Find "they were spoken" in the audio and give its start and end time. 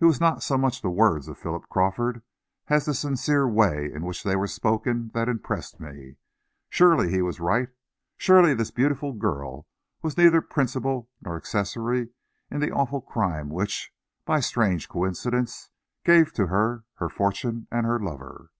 4.22-5.10